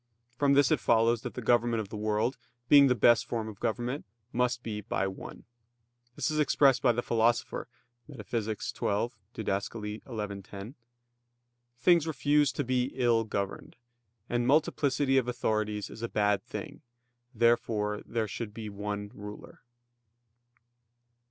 [0.35, 2.35] From this it follows that the government of the world,
[2.67, 5.43] being the best form of government, must be by one.
[6.15, 7.67] This is expressed by the Philosopher
[8.09, 8.41] (Metaph.
[9.11, 9.61] xii, Did.
[9.63, 10.75] xi, 10):
[11.77, 13.75] "Things refuse to be ill governed;
[14.27, 16.81] and multiplicity of authorities is a bad thing,
[17.35, 19.61] therefore there should be one ruler."